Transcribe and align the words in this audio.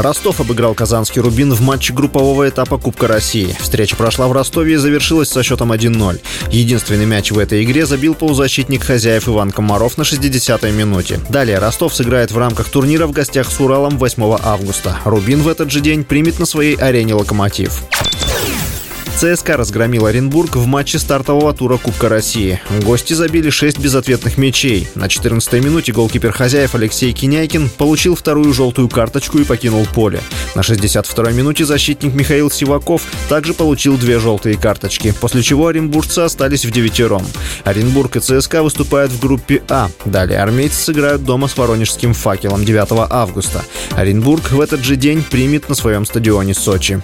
Ростов 0.00 0.40
обыграл 0.40 0.74
казанский 0.74 1.20
«Рубин» 1.20 1.52
в 1.52 1.60
матче 1.60 1.92
группового 1.92 2.48
этапа 2.48 2.78
Кубка 2.78 3.06
России. 3.06 3.54
Встреча 3.60 3.96
прошла 3.96 4.28
в 4.28 4.32
Ростове 4.32 4.74
и 4.74 4.76
завершилась 4.76 5.28
со 5.28 5.42
счетом 5.42 5.72
1-0. 5.72 6.20
Единственный 6.50 7.04
мяч 7.04 7.30
в 7.30 7.38
этой 7.38 7.62
игре 7.64 7.84
забил 7.84 8.14
полузащитник 8.14 8.82
хозяев 8.82 9.28
Иван 9.28 9.50
Комаров 9.50 9.98
на 9.98 10.02
60-й 10.02 10.72
минуте. 10.72 11.20
Далее 11.28 11.58
Ростов 11.58 11.94
сыграет 11.94 12.32
в 12.32 12.38
рамках 12.38 12.70
турнира 12.70 13.06
в 13.06 13.12
гостях 13.12 13.50
с 13.50 13.60
Уралом 13.60 13.98
8 13.98 14.38
августа. 14.42 14.98
«Рубин» 15.04 15.42
в 15.42 15.48
этот 15.48 15.70
же 15.70 15.80
день 15.80 16.04
примет 16.04 16.38
на 16.38 16.46
своей 16.46 16.76
арене 16.76 17.14
«Локомотив». 17.14 17.82
ЦСКА 19.20 19.58
разгромил 19.58 20.06
Оренбург 20.06 20.56
в 20.56 20.64
матче 20.64 20.98
стартового 20.98 21.52
тура 21.52 21.76
Кубка 21.76 22.08
России. 22.08 22.58
Гости 22.84 23.12
забили 23.12 23.50
6 23.50 23.78
безответных 23.78 24.38
мячей. 24.38 24.88
На 24.94 25.08
14-й 25.08 25.60
минуте 25.60 25.92
голкипер 25.92 26.32
хозяев 26.32 26.74
Алексей 26.74 27.12
Киняйкин 27.12 27.68
получил 27.68 28.14
вторую 28.14 28.54
желтую 28.54 28.88
карточку 28.88 29.36
и 29.36 29.44
покинул 29.44 29.84
поле. 29.84 30.22
На 30.54 30.60
62-й 30.60 31.34
минуте 31.34 31.66
защитник 31.66 32.14
Михаил 32.14 32.50
Сиваков 32.50 33.02
также 33.28 33.52
получил 33.52 33.98
две 33.98 34.18
желтые 34.18 34.56
карточки, 34.56 35.12
после 35.20 35.42
чего 35.42 35.66
оренбуржцы 35.66 36.20
остались 36.20 36.64
в 36.64 36.70
девятером. 36.70 37.26
Оренбург 37.64 38.16
и 38.16 38.20
ЦСКА 38.20 38.62
выступают 38.62 39.12
в 39.12 39.20
группе 39.20 39.62
А. 39.68 39.90
Далее 40.06 40.38
армейцы 40.38 40.76
сыграют 40.76 41.24
дома 41.24 41.46
с 41.46 41.58
воронежским 41.58 42.14
факелом 42.14 42.64
9 42.64 43.06
августа. 43.10 43.62
Оренбург 43.90 44.50
в 44.50 44.62
этот 44.62 44.80
же 44.80 44.96
день 44.96 45.22
примет 45.22 45.68
на 45.68 45.74
своем 45.74 46.06
стадионе 46.06 46.54
Сочи. 46.54 47.02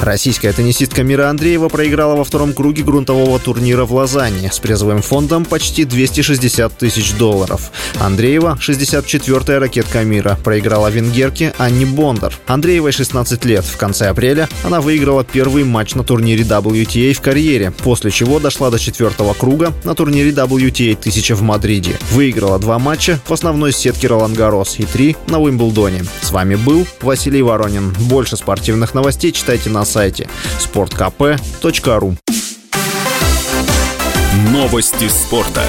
Российская 0.00 0.52
теннисистка 0.52 1.02
Мира 1.02 1.28
Андреева 1.28 1.68
проиграла 1.68 2.14
во 2.14 2.24
втором 2.24 2.52
круге 2.52 2.82
грунтового 2.82 3.38
турнира 3.38 3.84
в 3.84 3.92
Лозанне 3.92 4.50
с 4.52 4.58
призовым 4.60 5.02
фондом 5.02 5.44
почти 5.44 5.84
260 5.84 6.78
тысяч 6.78 7.12
долларов. 7.14 7.72
Андреева, 7.98 8.56
64-я 8.60 9.58
ракетка 9.58 10.04
мира, 10.04 10.38
проиграла 10.44 10.88
венгерке 10.88 11.52
Анне 11.58 11.84
Бондар. 11.84 12.32
Андреевой 12.46 12.92
16 12.92 13.44
лет. 13.44 13.64
В 13.64 13.76
конце 13.76 14.08
апреля 14.08 14.48
она 14.62 14.80
выиграла 14.80 15.24
первый 15.24 15.64
матч 15.64 15.94
на 15.94 16.04
турнире 16.04 16.44
WTA 16.44 17.12
в 17.12 17.20
карьере, 17.20 17.72
после 17.72 18.10
чего 18.10 18.38
дошла 18.38 18.70
до 18.70 18.78
четвертого 18.78 19.34
круга 19.34 19.72
на 19.82 19.94
турнире 19.94 20.30
WTA 20.30 20.96
1000 20.96 21.34
в 21.34 21.42
Мадриде. 21.42 21.98
Выиграла 22.12 22.58
два 22.60 22.78
матча 22.78 23.18
в 23.26 23.32
основной 23.32 23.72
сетке 23.72 24.06
Ролан 24.06 24.32
Гарос 24.32 24.76
и 24.78 24.84
три 24.84 25.16
на 25.26 25.40
Уимблдоне. 25.40 26.04
С 26.22 26.30
вами 26.30 26.54
был 26.54 26.86
Василий 27.00 27.42
Воронин. 27.42 27.94
Больше 27.98 28.36
спортивных 28.36 28.94
новостей 28.94 29.32
читайте 29.32 29.70
на 29.70 29.80
сайте 29.88 30.28
sportkp.ru 30.58 32.16
Новости 34.52 35.08
спорта. 35.08 35.62